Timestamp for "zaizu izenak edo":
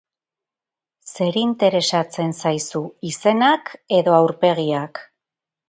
2.45-4.19